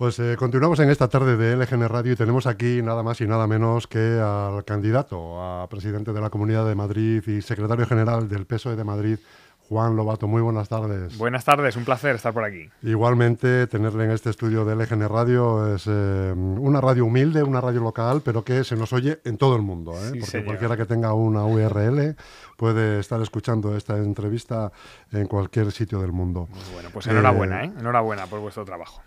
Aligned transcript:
Pues 0.00 0.18
eh, 0.18 0.34
continuamos 0.38 0.80
en 0.80 0.88
esta 0.88 1.08
tarde 1.08 1.36
de 1.36 1.54
LGN 1.56 1.86
Radio 1.86 2.14
y 2.14 2.16
tenemos 2.16 2.46
aquí 2.46 2.80
nada 2.80 3.02
más 3.02 3.20
y 3.20 3.26
nada 3.26 3.46
menos 3.46 3.86
que 3.86 4.18
al 4.18 4.64
candidato 4.64 5.42
a 5.42 5.68
presidente 5.68 6.14
de 6.14 6.22
la 6.22 6.30
Comunidad 6.30 6.66
de 6.66 6.74
Madrid 6.74 7.22
y 7.26 7.42
secretario 7.42 7.84
general 7.84 8.26
del 8.26 8.46
PSOE 8.46 8.76
de 8.76 8.84
Madrid, 8.84 9.18
Juan 9.68 9.96
Lobato. 9.96 10.26
Muy 10.26 10.40
buenas 10.40 10.70
tardes. 10.70 11.18
Buenas 11.18 11.44
tardes, 11.44 11.76
un 11.76 11.84
placer 11.84 12.14
estar 12.16 12.32
por 12.32 12.44
aquí. 12.44 12.70
Igualmente, 12.82 13.66
tenerle 13.66 14.04
en 14.04 14.12
este 14.12 14.30
estudio 14.30 14.64
de 14.64 14.74
LGN 14.74 15.06
Radio 15.06 15.74
es 15.74 15.84
eh, 15.86 16.32
una 16.34 16.80
radio 16.80 17.04
humilde, 17.04 17.42
una 17.42 17.60
radio 17.60 17.82
local, 17.82 18.22
pero 18.24 18.42
que 18.42 18.64
se 18.64 18.76
nos 18.76 18.94
oye 18.94 19.20
en 19.26 19.36
todo 19.36 19.54
el 19.54 19.60
mundo. 19.60 19.92
¿eh? 20.02 20.18
porque 20.18 20.42
cualquiera 20.46 20.78
que 20.78 20.86
tenga 20.86 21.12
una 21.12 21.44
URL 21.44 22.16
puede 22.56 23.00
estar 23.00 23.20
escuchando 23.20 23.76
esta 23.76 23.98
entrevista 23.98 24.72
en 25.12 25.26
cualquier 25.26 25.70
sitio 25.72 26.00
del 26.00 26.12
mundo. 26.12 26.48
bueno, 26.72 26.88
pues 26.90 27.06
enhorabuena, 27.06 27.64
¿eh? 27.64 27.72
enhorabuena 27.78 28.24
por 28.24 28.40
vuestro 28.40 28.64
trabajo. 28.64 29.02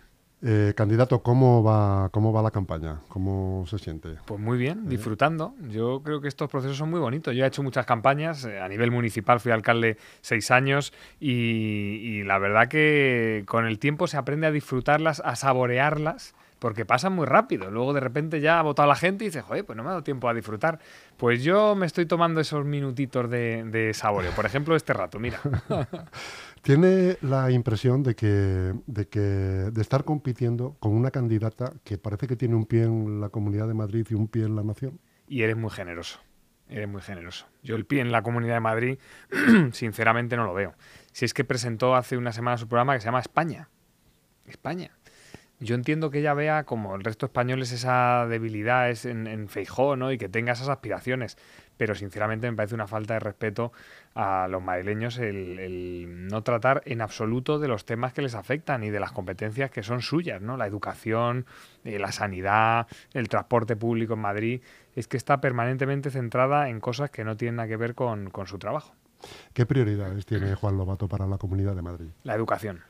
Eh, 0.46 0.74
candidato, 0.76 1.22
¿cómo 1.22 1.62
va, 1.62 2.10
¿cómo 2.10 2.30
va 2.30 2.42
la 2.42 2.50
campaña? 2.50 3.00
¿Cómo 3.08 3.64
se 3.66 3.78
siente? 3.78 4.16
Pues 4.26 4.38
muy 4.38 4.58
bien, 4.58 4.90
disfrutando. 4.90 5.54
Yo 5.70 6.02
creo 6.04 6.20
que 6.20 6.28
estos 6.28 6.50
procesos 6.50 6.76
son 6.76 6.90
muy 6.90 7.00
bonitos. 7.00 7.34
Yo 7.34 7.44
he 7.44 7.48
hecho 7.48 7.62
muchas 7.62 7.86
campañas, 7.86 8.44
eh, 8.44 8.60
a 8.60 8.68
nivel 8.68 8.90
municipal 8.90 9.40
fui 9.40 9.52
alcalde 9.52 9.96
seis 10.20 10.50
años 10.50 10.92
y, 11.18 12.22
la 12.24 12.38
verdad 12.38 12.68
que 12.68 13.44
con 13.46 13.66
el 13.66 13.78
tiempo 13.78 14.06
se 14.06 14.18
aprende 14.18 14.46
a 14.46 14.50
disfrutarlas, 14.50 15.22
a 15.24 15.34
saborearlas 15.34 16.34
porque 16.58 16.84
pasan 16.84 17.14
muy 17.14 17.24
rápido. 17.24 17.70
Luego 17.70 17.94
de 17.94 18.00
repente 18.00 18.40
ya 18.40 18.58
ha 18.58 18.62
votado 18.62 18.88
la 18.88 18.96
gente 18.96 19.24
y 19.24 19.28
dice, 19.28 19.40
joder, 19.40 19.64
pues 19.64 19.76
no 19.76 19.82
me 19.82 19.88
ha 19.88 19.92
dado 19.92 20.04
tiempo 20.04 20.28
a 20.28 20.34
disfrutar. 20.34 20.78
Pues 21.16 21.42
yo 21.42 21.74
me 21.74 21.86
estoy 21.86 22.04
tomando 22.04 22.40
esos 22.40 22.66
minutitos 22.66 23.30
de, 23.30 23.64
de 23.64 23.94
saboreo. 23.94 24.32
Por 24.32 24.44
ejemplo, 24.44 24.76
este 24.76 24.92
rato, 24.92 25.18
mira. 25.18 25.40
Tiene 26.64 27.18
la 27.20 27.50
impresión 27.50 28.02
de 28.02 28.14
que, 28.14 28.72
de 28.86 29.06
que 29.06 29.20
de 29.20 29.82
estar 29.82 30.04
compitiendo 30.04 30.78
con 30.80 30.92
una 30.92 31.10
candidata 31.10 31.74
que 31.84 31.98
parece 31.98 32.26
que 32.26 32.36
tiene 32.36 32.54
un 32.54 32.64
pie 32.64 32.84
en 32.84 33.20
la 33.20 33.28
Comunidad 33.28 33.68
de 33.68 33.74
Madrid 33.74 34.06
y 34.08 34.14
un 34.14 34.28
pie 34.28 34.44
en 34.44 34.56
la 34.56 34.62
nación. 34.62 34.98
Y 35.28 35.42
eres 35.42 35.58
muy 35.58 35.68
generoso. 35.68 36.20
Eres 36.70 36.88
muy 36.88 37.02
generoso. 37.02 37.46
Yo 37.62 37.76
el 37.76 37.84
pie 37.84 38.00
en 38.00 38.10
la 38.10 38.22
Comunidad 38.22 38.54
de 38.54 38.60
Madrid, 38.60 38.98
sinceramente, 39.72 40.38
no 40.38 40.46
lo 40.46 40.54
veo. 40.54 40.72
Si 41.12 41.26
es 41.26 41.34
que 41.34 41.44
presentó 41.44 41.94
hace 41.96 42.16
una 42.16 42.32
semana 42.32 42.56
su 42.56 42.66
programa 42.66 42.94
que 42.94 43.00
se 43.00 43.04
llama 43.08 43.20
España. 43.20 43.68
España. 44.46 44.90
Yo 45.60 45.74
entiendo 45.74 46.10
que 46.10 46.18
ella 46.18 46.34
vea, 46.34 46.64
como 46.64 46.94
el 46.96 47.04
resto 47.04 47.26
de 47.26 47.30
españoles, 47.30 47.72
esa 47.72 48.26
debilidad 48.28 48.90
es 48.90 49.04
en, 49.04 49.26
en 49.26 49.48
Feijó, 49.48 49.96
¿no? 49.96 50.12
Y 50.12 50.18
que 50.18 50.28
tenga 50.28 50.52
esas 50.52 50.68
aspiraciones 50.68 51.36
pero 51.76 51.94
sinceramente 51.94 52.50
me 52.50 52.56
parece 52.56 52.74
una 52.74 52.86
falta 52.86 53.14
de 53.14 53.20
respeto 53.20 53.72
a 54.14 54.48
los 54.48 54.62
madrileños 54.62 55.18
el, 55.18 56.28
no 56.28 56.42
tratar 56.42 56.82
en 56.86 57.00
absoluto 57.00 57.58
de 57.58 57.68
los 57.68 57.84
temas 57.84 58.12
que 58.12 58.22
les 58.22 58.34
afectan 58.34 58.84
y 58.84 58.90
de 58.90 59.00
las 59.00 59.12
competencias 59.12 59.70
que 59.70 59.82
son 59.82 60.02
suyas, 60.02 60.40
¿no? 60.40 60.56
La 60.56 60.66
educación, 60.66 61.46
eh, 61.84 61.98
la 61.98 62.12
sanidad, 62.12 62.86
el 63.12 63.28
transporte 63.28 63.76
público 63.76 64.14
en 64.14 64.20
Madrid, 64.20 64.60
es 64.94 65.08
que 65.08 65.16
está 65.16 65.40
permanentemente 65.40 66.10
centrada 66.10 66.68
en 66.68 66.80
cosas 66.80 67.10
que 67.10 67.24
no 67.24 67.36
tienen 67.36 67.56
nada 67.56 67.68
que 67.68 67.76
ver 67.76 67.94
con, 67.94 68.30
con 68.30 68.46
su 68.46 68.58
trabajo. 68.58 68.94
¿Qué 69.52 69.64
prioridades 69.64 70.26
tiene 70.26 70.54
Juan 70.54 70.76
Lobato 70.76 71.08
para 71.08 71.26
la 71.26 71.38
Comunidad 71.38 71.74
de 71.74 71.82
Madrid? 71.82 72.08
La 72.24 72.34
educación 72.34 72.82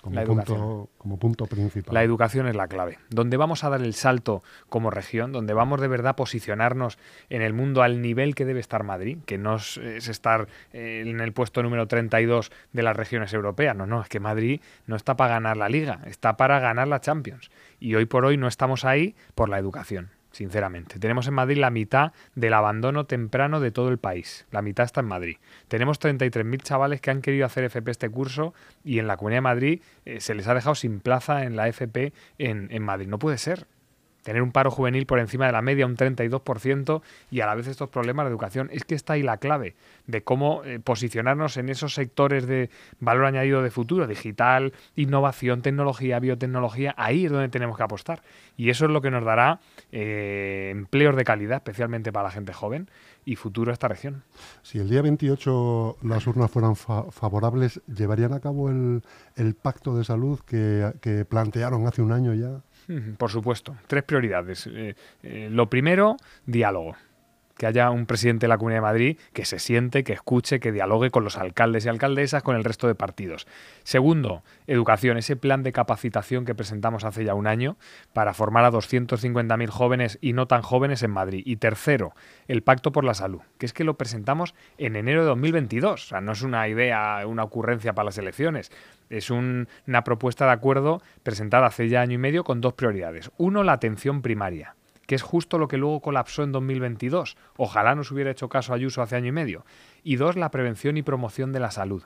como, 0.00 0.24
punto, 0.24 0.88
como 0.98 1.18
punto 1.18 1.46
principal. 1.46 1.94
La 1.94 2.02
educación 2.02 2.46
es 2.48 2.56
la 2.56 2.68
clave. 2.68 2.98
Donde 3.10 3.36
vamos 3.36 3.64
a 3.64 3.70
dar 3.70 3.82
el 3.82 3.94
salto 3.94 4.42
como 4.68 4.90
región, 4.90 5.32
donde 5.32 5.52
vamos 5.52 5.80
de 5.80 5.88
verdad 5.88 6.10
a 6.10 6.16
posicionarnos 6.16 6.98
en 7.28 7.42
el 7.42 7.52
mundo 7.52 7.82
al 7.82 8.00
nivel 8.00 8.34
que 8.34 8.44
debe 8.44 8.60
estar 8.60 8.82
Madrid, 8.82 9.18
que 9.26 9.38
no 9.38 9.56
es, 9.56 9.76
estar 9.76 10.48
eh, 10.72 11.04
en 11.06 11.20
el 11.20 11.32
puesto 11.32 11.62
número 11.62 11.86
32 11.86 12.50
de 12.72 12.82
las 12.82 12.96
regiones 12.96 13.32
europeas. 13.34 13.76
No, 13.76 13.86
no, 13.86 14.02
es 14.02 14.08
que 14.08 14.20
Madrid 14.20 14.60
no 14.86 14.96
está 14.96 15.16
para 15.16 15.34
ganar 15.34 15.56
la 15.56 15.68
liga, 15.68 16.00
está 16.06 16.36
para 16.36 16.60
ganar 16.60 16.88
la 16.88 17.00
Champions. 17.00 17.50
Y 17.78 17.94
hoy 17.94 18.06
por 18.06 18.24
hoy 18.24 18.36
no 18.36 18.48
estamos 18.48 18.84
ahí 18.84 19.14
por 19.34 19.48
la 19.48 19.58
educación 19.58 20.10
sinceramente. 20.30 20.98
Tenemos 20.98 21.26
en 21.26 21.34
Madrid 21.34 21.58
la 21.58 21.70
mitad 21.70 22.12
del 22.34 22.54
abandono 22.54 23.06
temprano 23.06 23.60
de 23.60 23.70
todo 23.70 23.88
el 23.88 23.98
país. 23.98 24.46
La 24.50 24.62
mitad 24.62 24.84
está 24.84 25.00
en 25.00 25.06
Madrid. 25.06 25.36
Tenemos 25.68 26.00
33.000 26.00 26.62
chavales 26.62 27.00
que 27.00 27.10
han 27.10 27.22
querido 27.22 27.46
hacer 27.46 27.64
FP 27.64 27.90
este 27.90 28.08
curso 28.08 28.54
y 28.84 28.98
en 28.98 29.06
la 29.06 29.16
Comunidad 29.16 29.38
de 29.38 29.42
Madrid 29.42 29.82
eh, 30.04 30.20
se 30.20 30.34
les 30.34 30.46
ha 30.46 30.54
dejado 30.54 30.74
sin 30.74 31.00
plaza 31.00 31.44
en 31.44 31.56
la 31.56 31.68
FP 31.68 32.12
en, 32.38 32.68
en 32.70 32.82
Madrid. 32.82 33.08
No 33.08 33.18
puede 33.18 33.38
ser 33.38 33.66
tener 34.22 34.42
un 34.42 34.52
paro 34.52 34.70
juvenil 34.70 35.06
por 35.06 35.18
encima 35.18 35.46
de 35.46 35.52
la 35.52 35.62
media, 35.62 35.86
un 35.86 35.96
32%, 35.96 37.02
y 37.30 37.40
a 37.40 37.46
la 37.46 37.54
vez 37.54 37.66
estos 37.66 37.88
problemas 37.88 38.26
de 38.26 38.30
educación. 38.30 38.68
Es 38.72 38.84
que 38.84 38.94
está 38.94 39.14
ahí 39.14 39.22
la 39.22 39.38
clave 39.38 39.74
de 40.06 40.22
cómo 40.22 40.62
eh, 40.64 40.78
posicionarnos 40.78 41.56
en 41.56 41.68
esos 41.68 41.94
sectores 41.94 42.46
de 42.46 42.70
valor 42.98 43.24
añadido 43.24 43.62
de 43.62 43.70
futuro, 43.70 44.06
digital, 44.06 44.72
innovación, 44.96 45.62
tecnología, 45.62 46.18
biotecnología, 46.18 46.94
ahí 46.96 47.26
es 47.26 47.32
donde 47.32 47.48
tenemos 47.48 47.76
que 47.76 47.82
apostar. 47.82 48.22
Y 48.56 48.70
eso 48.70 48.84
es 48.84 48.90
lo 48.90 49.00
que 49.00 49.10
nos 49.10 49.24
dará 49.24 49.60
eh, 49.92 50.68
empleos 50.72 51.16
de 51.16 51.24
calidad, 51.24 51.56
especialmente 51.56 52.12
para 52.12 52.24
la 52.24 52.30
gente 52.30 52.52
joven, 52.52 52.90
y 53.24 53.36
futuro 53.36 53.70
a 53.70 53.74
esta 53.74 53.88
región. 53.88 54.24
Si 54.62 54.78
el 54.78 54.88
día 54.88 55.02
28 55.02 55.98
las 56.02 56.26
urnas 56.26 56.50
fueran 56.50 56.74
favorables, 56.76 57.80
¿llevarían 57.86 58.32
a 58.32 58.40
cabo 58.40 58.70
el, 58.70 59.02
pacto 59.60 59.94
de 59.94 60.04
salud 60.04 60.40
que 60.40 61.26
plantearon 61.28 61.86
hace 61.86 62.02
un 62.02 62.12
año 62.12 62.34
ya? 62.34 62.62
Por 63.18 63.30
supuesto. 63.30 63.76
Tres 63.86 64.04
prioridades. 64.04 64.66
Eh, 64.66 64.94
eh, 65.22 65.48
lo 65.50 65.68
primero, 65.68 66.16
diálogo 66.46 66.96
que 67.60 67.66
haya 67.66 67.90
un 67.90 68.06
presidente 68.06 68.44
de 68.44 68.48
la 68.48 68.56
Comunidad 68.56 68.78
de 68.78 68.86
Madrid 68.86 69.18
que 69.34 69.44
se 69.44 69.58
siente, 69.58 70.02
que 70.02 70.14
escuche, 70.14 70.60
que 70.60 70.72
dialogue 70.72 71.10
con 71.10 71.24
los 71.24 71.36
alcaldes 71.36 71.84
y 71.84 71.90
alcaldesas, 71.90 72.42
con 72.42 72.56
el 72.56 72.64
resto 72.64 72.86
de 72.86 72.94
partidos. 72.94 73.46
Segundo, 73.82 74.42
educación, 74.66 75.18
ese 75.18 75.36
plan 75.36 75.62
de 75.62 75.70
capacitación 75.70 76.46
que 76.46 76.54
presentamos 76.54 77.04
hace 77.04 77.22
ya 77.22 77.34
un 77.34 77.46
año 77.46 77.76
para 78.14 78.32
formar 78.32 78.64
a 78.64 78.70
250.000 78.70 79.68
jóvenes 79.68 80.18
y 80.22 80.32
no 80.32 80.46
tan 80.46 80.62
jóvenes 80.62 81.02
en 81.02 81.10
Madrid. 81.10 81.42
Y 81.44 81.56
tercero, 81.56 82.14
el 82.48 82.62
Pacto 82.62 82.92
por 82.92 83.04
la 83.04 83.12
Salud, 83.12 83.42
que 83.58 83.66
es 83.66 83.74
que 83.74 83.84
lo 83.84 83.98
presentamos 83.98 84.54
en 84.78 84.96
enero 84.96 85.20
de 85.20 85.28
2022. 85.28 86.02
O 86.02 86.08
sea, 86.08 86.22
no 86.22 86.32
es 86.32 86.40
una 86.40 86.66
idea, 86.66 87.26
una 87.26 87.44
ocurrencia 87.44 87.92
para 87.92 88.06
las 88.06 88.16
elecciones. 88.16 88.72
Es 89.10 89.28
una 89.28 89.66
propuesta 90.04 90.46
de 90.46 90.52
acuerdo 90.52 91.02
presentada 91.22 91.66
hace 91.66 91.90
ya 91.90 92.00
año 92.00 92.14
y 92.14 92.18
medio 92.18 92.42
con 92.42 92.62
dos 92.62 92.72
prioridades. 92.72 93.30
Uno, 93.36 93.64
la 93.64 93.72
atención 93.74 94.22
primaria 94.22 94.76
que 95.10 95.16
es 95.16 95.22
justo 95.22 95.58
lo 95.58 95.66
que 95.66 95.76
luego 95.76 95.98
colapsó 95.98 96.44
en 96.44 96.52
2022. 96.52 97.36
Ojalá 97.56 97.96
nos 97.96 98.12
hubiera 98.12 98.30
hecho 98.30 98.48
caso 98.48 98.72
Ayuso 98.72 99.02
hace 99.02 99.16
año 99.16 99.26
y 99.26 99.32
medio. 99.32 99.66
Y 100.04 100.14
dos, 100.14 100.36
la 100.36 100.52
prevención 100.52 100.96
y 100.96 101.02
promoción 101.02 101.50
de 101.52 101.58
la 101.58 101.72
salud, 101.72 102.04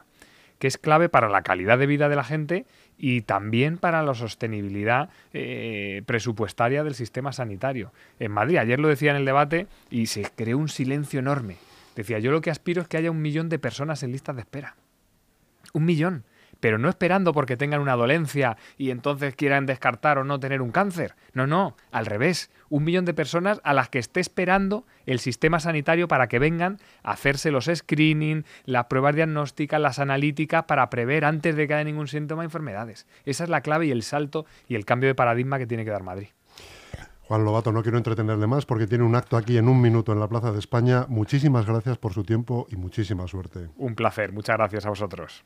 que 0.59 0.69
es 0.69 0.79
clave 0.79 1.11
para 1.11 1.29
la 1.29 1.43
calidad 1.43 1.77
de 1.77 1.85
vida 1.87 2.09
de 2.09 2.17
la 2.17 2.25
gente 2.25 2.65
y 2.97 3.21
también 3.21 3.77
para 3.77 4.03
la 4.03 4.15
sostenibilidad 4.15 5.11
eh, 5.35 6.01
presupuestaria 6.07 6.83
del 6.83 6.95
sistema 6.95 7.35
sanitario. 7.35 7.93
En 8.21 8.33
Madrid, 8.33 8.57
ayer 8.57 8.81
lo 8.81 8.89
decía 8.89 9.11
en 9.11 9.19
el 9.19 9.27
debate 9.27 9.67
y 9.91 10.07
se 10.07 10.23
creó 10.35 10.57
un 10.57 10.71
silencio 10.71 11.21
enorme. 11.21 11.59
Decía, 11.97 12.21
yo 12.21 12.33
lo 12.33 12.41
que 12.41 12.51
aspiro 12.51 12.81
es 12.81 12.89
que 12.89 12.97
haya 12.97 13.11
un 13.11 13.21
millón 13.21 13.51
de 13.51 13.59
personas 13.59 14.03
en 14.03 14.13
listas 14.13 14.35
de 14.35 14.41
espera. 14.41 14.77
Un 15.75 15.85
millón 15.85 16.25
pero 16.65 16.79
no 16.79 16.89
esperando 16.89 17.35
porque 17.35 17.59
tengan 17.59 17.83
una 17.83 17.95
dolencia 17.95 18.57
y 18.79 18.89
entonces 18.89 19.37
quieran 19.37 19.67
descartar 19.67 20.17
o 20.17 20.25
no 20.25 20.41
tener 20.41 20.63
un 20.63 20.71
cáncer. 20.71 21.15
No, 21.35 21.47
no, 21.47 21.77
al 21.93 22.07
revés. 22.07 22.51
Un 22.71 22.85
millón 22.85 23.05
de 23.05 23.13
personas 23.13 23.61
a 23.65 23.75
las 23.75 23.91
que 23.91 23.99
esté 23.99 24.21
esperando 24.21 24.87
el 25.05 25.19
sistema 25.19 25.61
sanitario 25.61 26.09
para 26.09 26.27
que 26.27 26.39
vengan 26.39 26.79
a 27.03 27.11
hacerse 27.11 27.51
los 27.51 27.67
screening, 27.67 28.47
las 28.65 28.87
pruebas 28.87 29.15
diagnósticas, 29.15 29.79
las 29.79 29.99
analíticas 29.99 30.65
para 30.65 30.89
prever 30.89 31.27
antes 31.27 31.55
de 31.55 31.69
que 31.69 31.75
haya 31.75 31.85
ningún 31.85 32.09
síntoma 32.09 32.41
de 32.41 32.47
enfermedades. 32.47 33.07
Esa 33.27 33.45
es 33.45 33.51
la 33.51 33.61
clave 33.61 33.85
y 33.85 33.91
el 33.91 34.03
salto 34.03 34.47
y 34.67 34.75
el 34.75 34.87
cambio 34.87 35.09
de 35.11 35.15
paradigma 35.15 35.59
que 35.59 35.67
tiene 35.67 35.85
que 35.85 35.91
dar 35.91 36.03
Madrid. 36.03 36.29
Juan 37.25 37.45
Lobato, 37.45 37.73
no 37.73 37.83
quiero 37.83 37.99
entretenerle 37.99 38.47
más 38.47 38.65
porque 38.65 38.87
tiene 38.87 39.05
un 39.05 39.17
acto 39.17 39.37
aquí 39.37 39.59
en 39.59 39.69
un 39.69 39.83
minuto 39.83 40.15
en 40.15 40.21
la 40.21 40.29
Plaza 40.29 40.51
de 40.51 40.61
España. 40.61 41.05
Muchísimas 41.11 41.67
gracias 41.67 41.99
por 41.99 42.15
su 42.15 42.25
tiempo 42.25 42.67
y 42.71 42.77
muchísima 42.77 43.29
suerte. 43.29 43.69
Un 43.77 43.95
placer, 43.95 44.33
muchas 44.33 44.57
gracias 44.57 44.87
a 44.87 44.89
vosotros. 44.89 45.45